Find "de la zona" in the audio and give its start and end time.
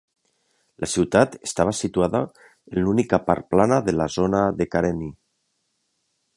3.91-4.43